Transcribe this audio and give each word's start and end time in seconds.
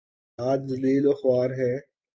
آج 0.39 0.59
ذلیل 0.69 1.05
وخوار 1.07 1.49
ہیں۔ 1.49 1.77